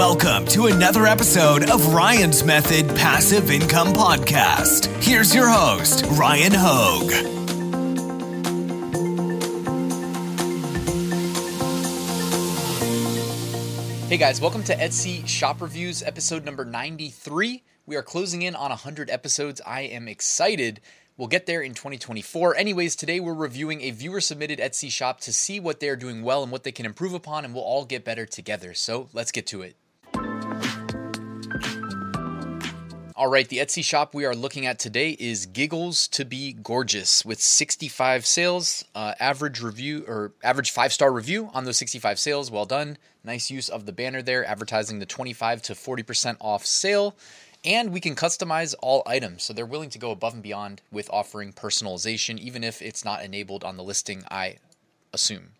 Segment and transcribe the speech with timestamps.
[0.00, 4.86] Welcome to another episode of Ryan's Method Passive Income Podcast.
[5.04, 7.10] Here's your host, Ryan Hogue.
[14.08, 17.62] Hey guys, welcome to Etsy Shop Reviews, episode number 93.
[17.84, 19.60] We are closing in on 100 episodes.
[19.66, 20.80] I am excited.
[21.18, 22.56] We'll get there in 2024.
[22.56, 26.42] Anyways, today we're reviewing a viewer submitted Etsy shop to see what they're doing well
[26.42, 28.72] and what they can improve upon, and we'll all get better together.
[28.72, 29.76] So let's get to it.
[33.20, 37.22] All right, the Etsy shop we are looking at today is Giggles to Be Gorgeous
[37.22, 42.50] with 65 sales, uh, average review or average five star review on those 65 sales.
[42.50, 42.96] Well done.
[43.22, 47.14] Nice use of the banner there, advertising the 25 to 40% off sale.
[47.62, 49.42] And we can customize all items.
[49.42, 53.22] So they're willing to go above and beyond with offering personalization, even if it's not
[53.22, 54.56] enabled on the listing, I
[55.12, 55.50] assume.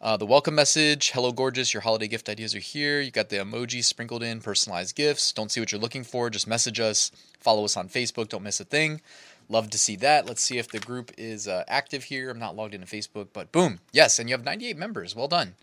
[0.00, 3.00] Uh, the welcome message, hello gorgeous, your holiday gift ideas are here.
[3.00, 5.32] You got the emojis sprinkled in, personalized gifts.
[5.32, 7.10] Don't see what you're looking for, just message us.
[7.40, 9.00] Follow us on Facebook, don't miss a thing.
[9.48, 10.24] Love to see that.
[10.24, 12.30] Let's see if the group is uh, active here.
[12.30, 15.16] I'm not logged into Facebook, but boom, yes, and you have 98 members.
[15.16, 15.54] Well done.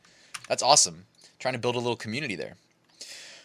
[0.49, 1.05] That's awesome.
[1.39, 2.55] Trying to build a little community there.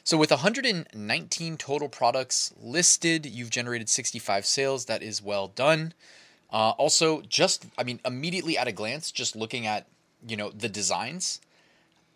[0.03, 4.87] So, with 119 total products listed, you've generated 65 sales.
[4.87, 5.95] That is well done.
[6.53, 9.87] Uh, also, just, I mean, immediately at a glance, just looking at
[10.27, 11.41] you know, the designs,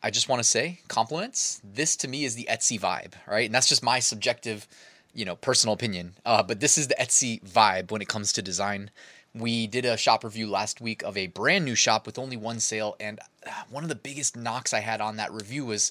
[0.02, 1.60] I just want to say compliments.
[1.64, 3.46] This to me is the Etsy vibe, right?
[3.46, 4.66] And that's just my subjective,
[5.14, 6.14] you know, personal opinion.
[6.24, 8.90] Uh, but this is the Etsy vibe when it comes to design.
[9.34, 12.60] We did a shop review last week of a brand new shop with only one
[12.60, 15.90] sale, and uh, one of the biggest knocks I had on that review was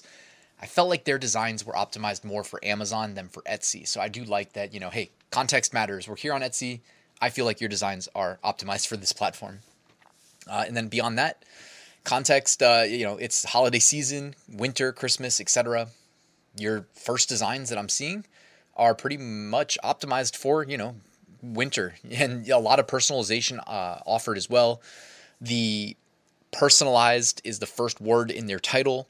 [0.62, 3.86] I felt like their designs were optimized more for Amazon than for Etsy.
[3.86, 6.08] So I do like that, you know, hey, context matters.
[6.08, 6.80] We're here on Etsy.
[7.20, 9.58] I feel like your designs are optimized for this platform.
[10.48, 11.42] Uh, and then beyond that,
[12.04, 15.88] context uh, you know it's holiday season winter christmas etc
[16.56, 18.24] your first designs that i'm seeing
[18.76, 20.94] are pretty much optimized for you know
[21.44, 21.94] winter.
[22.10, 24.80] And a lot of personalization uh, offered as well.
[25.40, 25.96] The
[26.52, 29.08] personalized is the first word in their title.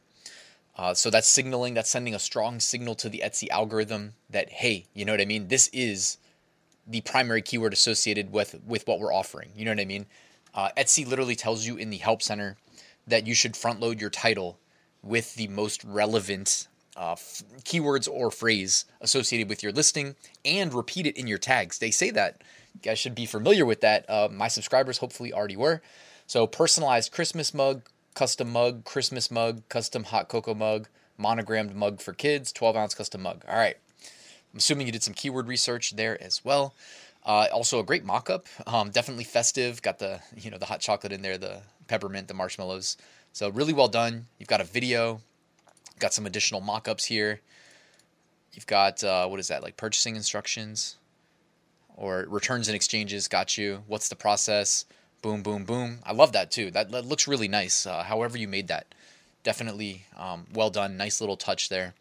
[0.77, 4.87] Uh, so that's signaling that's sending a strong signal to the etsy algorithm that hey
[4.93, 5.47] you know what i mean?
[5.47, 6.19] This is
[6.85, 9.51] the primary keyword associated with with what we're offering.
[9.55, 10.07] You know what i mean?
[10.53, 12.57] Uh, etsy literally tells you in the help center
[13.07, 14.59] that you should front load your title
[15.03, 21.07] with the most relevant uh, f- keywords or phrase associated with your listing and repeat
[21.07, 21.79] it in your tags.
[21.79, 22.43] They say that.
[22.75, 24.09] You guys should be familiar with that.
[24.09, 25.83] Uh, my subscribers hopefully already were.
[26.27, 27.83] So, personalized Christmas mug,
[28.15, 30.89] custom mug, Christmas mug, custom hot cocoa mug,
[31.19, 33.45] monogrammed mug for kids, 12 ounce custom mug.
[33.49, 33.77] All right.
[34.53, 36.75] I'm assuming you did some keyword research there as well.
[37.27, 38.47] Uh, also, a great mock-up.
[38.67, 39.81] Um, definitely festive.
[39.83, 42.97] Got the you know the hot chocolate in there, the peppermint, the marshmallows.
[43.33, 44.27] So really well done.
[44.39, 45.21] You've got a video,
[45.99, 47.41] got some additional mock-ups here.
[48.53, 50.97] You've got uh, what is that like purchasing instructions
[51.97, 53.29] or returns and exchanges.
[53.29, 53.83] Got you.
[53.87, 54.85] What's the process?
[55.23, 55.99] Boom, boom, boom.
[56.05, 56.71] I love that too.
[56.71, 57.87] That, that looks really nice.
[57.87, 58.95] Uh, however you made that,
[59.43, 60.97] definitely um, well done.
[60.97, 61.95] Nice little touch there.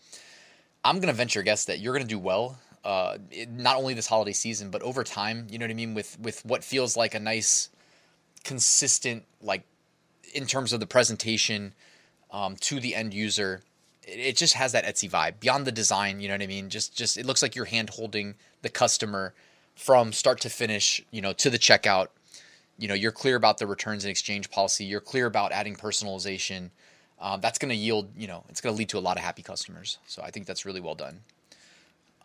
[0.84, 2.60] I'm gonna venture guess that you're gonna do well.
[2.84, 5.48] Uh, it, not only this holiday season, but over time.
[5.50, 5.94] You know what I mean?
[5.94, 7.70] With with what feels like a nice
[8.44, 9.64] consistent like
[10.34, 11.74] in terms of the presentation
[12.32, 13.62] um, to the end user
[14.04, 16.70] it, it just has that etsy vibe beyond the design you know what i mean?
[16.70, 19.34] Just just it looks like you're hand holding the customer
[19.76, 22.08] from start to finish you know to the checkout.
[22.78, 24.86] You know you're clear about the returns and exchange policy.
[24.86, 26.70] You're clear about adding personalization.
[27.20, 29.24] Um, that's going to yield you know it's going to lead to a lot of
[29.24, 29.98] happy customers.
[30.08, 31.22] So i think that's really well done.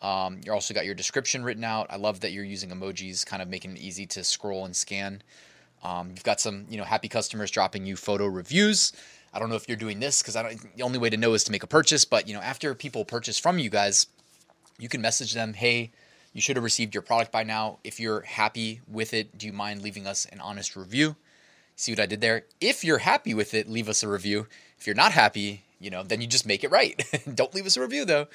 [0.01, 1.87] Um, you also got your description written out.
[1.89, 5.21] I love that you're using emojis kind of making it easy to scroll and scan
[5.83, 8.91] um, you've got some, you know, happy customers dropping you photo reviews.
[9.33, 10.75] I don't know if you're doing this because I don't.
[10.75, 12.03] The only way to know is to make a purchase.
[12.05, 14.07] But you know, after people purchase from you guys,
[14.77, 15.91] you can message them, "Hey,
[16.33, 17.79] you should have received your product by now.
[17.83, 21.15] If you're happy with it, do you mind leaving us an honest review?"
[21.75, 22.43] See what I did there?
[22.59, 24.47] If you're happy with it, leave us a review.
[24.77, 27.01] If you're not happy, you know, then you just make it right.
[27.35, 28.27] don't leave us a review though.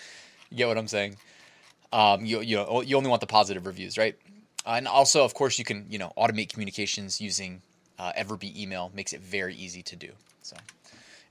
[0.50, 1.16] You get what I'm saying?
[1.92, 4.16] Um, you you know, you only want the positive reviews, right?
[4.66, 7.62] Uh, and also, of course, you can you know automate communications using
[7.98, 8.90] uh, Everbee email.
[8.94, 10.10] Makes it very easy to do.
[10.42, 10.56] So,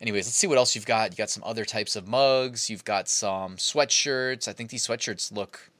[0.01, 1.11] anyways, let's see what else you've got.
[1.11, 2.69] You got some other types of mugs.
[2.69, 4.47] You've got some sweatshirts.
[4.47, 5.71] I think these sweatshirts look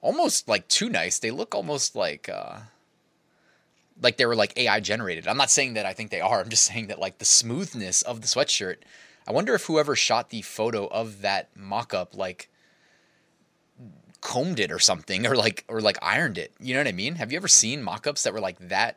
[0.00, 1.18] almost like too nice.
[1.18, 2.58] They look almost like uh,
[4.02, 5.26] like they were like AI generated.
[5.26, 6.40] I'm not saying that I think they are.
[6.40, 8.76] I'm just saying that like the smoothness of the sweatshirt.
[9.26, 12.48] I wonder if whoever shot the photo of that mock-up like
[14.22, 16.52] combed it or something or like or like ironed it.
[16.58, 17.16] You know what I mean?
[17.16, 18.96] Have you ever seen mock-ups that were like that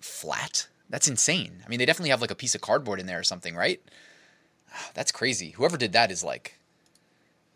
[0.00, 0.68] flat?
[0.88, 1.62] That's insane.
[1.64, 3.80] I mean, they definitely have like a piece of cardboard in there or something, right?
[4.94, 5.50] That's crazy.
[5.50, 6.58] Whoever did that is like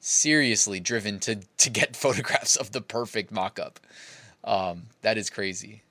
[0.01, 3.79] seriously driven to to get photographs of the perfect mock-up.
[4.43, 5.83] Um, that is crazy.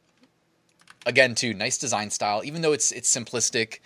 [1.06, 2.42] Again, too, nice design style.
[2.44, 3.80] Even though it's it's simplistic,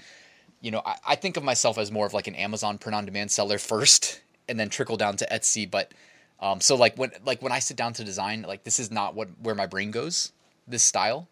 [0.62, 3.58] you know, I, I think of myself as more of like an Amazon print-on-demand seller
[3.74, 5.70] first, and then trickle down to Etsy.
[5.70, 5.94] But
[6.42, 9.16] um, so like when like when I sit down to design, like this is not
[9.16, 10.32] what where my brain goes.
[10.68, 11.28] This style,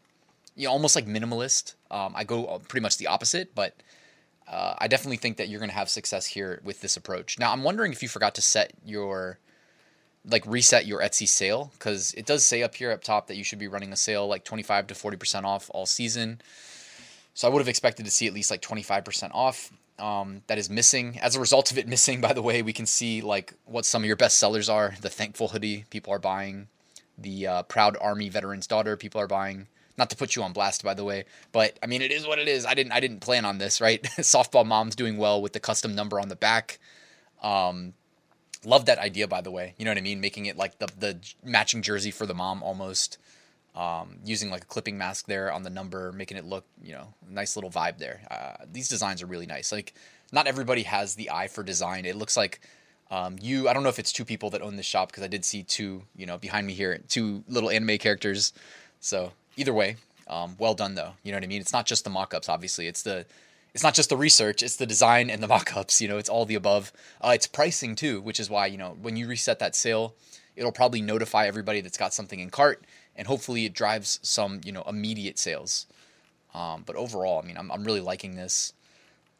[0.56, 1.76] you know, almost like minimalist.
[1.90, 3.76] Um, I go uh, pretty much the opposite, but
[4.48, 7.38] uh, I definitely think that you're going to have success here with this approach.
[7.38, 9.40] Now, I'm wondering if you forgot to set your
[10.30, 13.44] like reset your Etsy sale because it does say up here up top that you
[13.44, 16.42] should be running a sale like 25 to 40% off all season.
[17.38, 19.72] So I would have expected to see at least like 25% off.
[20.00, 21.20] Um, that is missing.
[21.20, 24.02] As a result of it missing, by the way, we can see like what some
[24.02, 24.96] of your best sellers are.
[25.02, 26.68] The Thankful hoodie, people are buying.
[27.16, 29.68] The uh, Proud Army Veteran's Daughter, people are buying.
[30.00, 32.40] Not to put you on blast, by the way, but I mean it is what
[32.40, 32.66] it is.
[32.66, 34.02] I didn't I didn't plan on this, right?
[34.18, 36.80] Softball mom's doing well with the custom number on the back.
[37.44, 37.94] Um,
[38.66, 39.76] love that idea, by the way.
[39.78, 40.22] You know what I mean?
[40.22, 43.20] Making it like the the matching jersey for the mom almost.
[43.78, 47.14] Um, using like a clipping mask there on the number, making it look, you know,
[47.30, 48.22] nice little vibe there.
[48.32, 49.72] Uh, these designs are really nice.
[49.72, 49.94] Like,
[50.32, 52.06] not everybody has the eye for design.
[52.06, 52.60] It looks like
[53.12, 53.70] um, you.
[53.70, 55.62] I don't know if it's two people that own this shop because I did see
[55.62, 58.52] two, you know, behind me here, two little anime characters.
[59.00, 59.98] So either way,
[60.28, 61.14] um, well done though.
[61.22, 61.62] You know what I mean?
[61.62, 62.88] It's not just the mock-ups, obviously.
[62.88, 63.26] It's the
[63.74, 66.46] it's not just the research, it's the design and the mock-ups, you know, it's all
[66.46, 66.92] the above.
[67.22, 70.16] Uh, it's pricing too, which is why, you know, when you reset that sale,
[70.56, 72.84] it'll probably notify everybody that's got something in cart
[73.18, 75.88] and hopefully it drives some, you know, immediate sales.
[76.54, 78.74] Um, but overall, I mean, I'm, I'm really liking this.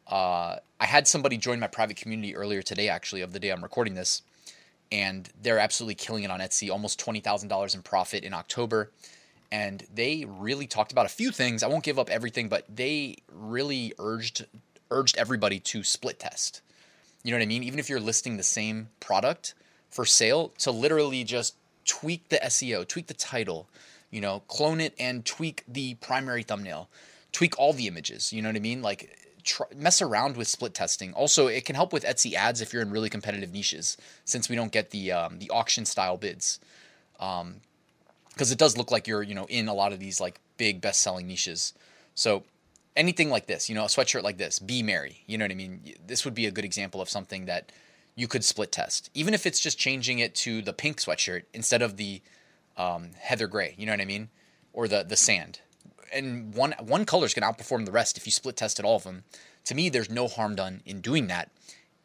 [0.06, 3.62] Uh, I had somebody join my private community earlier today, actually, of the day I'm
[3.62, 4.22] recording this,
[4.90, 8.90] and they're absolutely killing it on Etsy, almost $20,000 in profit in October
[9.50, 11.62] and they really talked about a few things.
[11.62, 14.46] I won't give up everything, but they really urged
[14.90, 16.62] urged everybody to split test.
[17.22, 17.62] You know what I mean?
[17.62, 19.54] Even if you're listing the same product
[19.90, 21.56] for sale, to literally just
[21.88, 23.68] tweak the SEO, tweak the title,
[24.12, 26.88] you know, clone it and tweak the primary thumbnail,
[27.32, 28.32] tweak all the images.
[28.32, 28.82] You know what I mean?
[28.82, 29.18] Like
[29.74, 31.12] mess around with split testing.
[31.14, 34.54] Also, it can help with Etsy ads if you're in really competitive niches, since we
[34.54, 36.60] don't get the um, the auction style bids.
[37.18, 37.62] Um,
[38.32, 40.80] because it does look like you're you know in a lot of these like big
[40.80, 41.72] best selling niches.
[42.14, 42.44] So
[42.96, 45.22] anything like this, you know, a sweatshirt like this, be merry.
[45.26, 45.80] You know what I mean?
[46.06, 47.72] This would be a good example of something that
[48.18, 51.82] you could split test, even if it's just changing it to the pink sweatshirt instead
[51.82, 52.20] of the
[52.76, 53.76] um, heather gray.
[53.78, 54.28] You know what I mean?
[54.72, 55.60] Or the the sand.
[56.12, 58.96] And one one color is going to outperform the rest if you split tested all
[58.96, 59.22] of them.
[59.66, 61.50] To me, there's no harm done in doing that.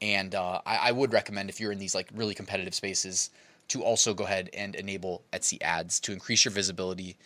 [0.01, 3.31] And uh, I, I would recommend if you're in these like really competitive spaces
[3.69, 7.17] to also go ahead and enable Etsy ads to increase your visibility.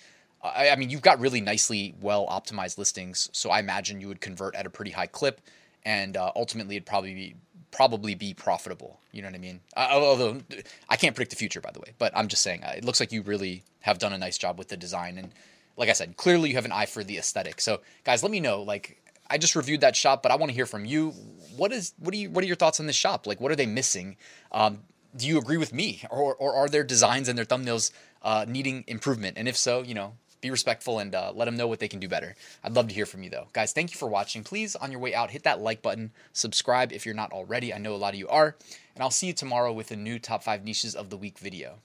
[0.42, 4.22] I, I mean, you've got really nicely well optimized listings, so I imagine you would
[4.22, 5.42] convert at a pretty high clip,
[5.84, 7.36] and uh, ultimately it'd probably be
[7.78, 9.00] probably be profitable.
[9.12, 9.60] You know what I mean?
[9.76, 10.42] Uh, although
[10.90, 13.00] I can't predict the future, by the way, but I'm just saying uh, it looks
[13.00, 15.32] like you really have done a nice job with the design, and
[15.78, 17.62] like I said, clearly you have an eye for the aesthetic.
[17.62, 18.64] So guys, let me know.
[18.64, 21.12] Like I just reviewed that shop, but I want to hear from you.
[21.56, 23.28] What is what do you what are your thoughts on this shop?
[23.28, 24.18] Like what are they missing?
[24.52, 24.80] Um,
[25.16, 27.92] do you agree with me, or or are their designs and their thumbnails
[28.24, 29.38] uh, needing improvement?
[29.38, 32.00] And if so, you know, be respectful and uh, let them know what they can
[32.00, 32.36] do better.
[32.64, 33.74] I'd love to hear from you though, guys.
[33.74, 34.44] Thank you for watching.
[34.44, 37.74] Please, on your way out, hit that like button, subscribe if you're not already.
[37.74, 38.56] I know a lot of you are,
[38.96, 41.80] and I'll see you tomorrow with a new top five niches of the week video.